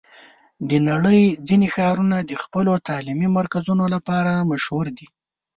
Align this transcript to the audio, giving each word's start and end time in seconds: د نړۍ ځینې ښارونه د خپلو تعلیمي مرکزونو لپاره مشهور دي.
د 0.69 0.71
نړۍ 0.89 1.21
ځینې 1.47 1.67
ښارونه 1.75 2.17
د 2.21 2.31
خپلو 2.43 2.73
تعلیمي 2.87 3.29
مرکزونو 3.37 3.85
لپاره 3.95 4.31
مشهور 4.51 4.85
دي. 4.97 5.07